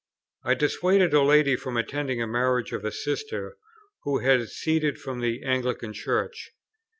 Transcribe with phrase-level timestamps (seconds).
[0.43, 3.55] I dissuaded a lady from attending the marriage of a sister
[4.01, 6.49] who had seceded from the Anglican Church.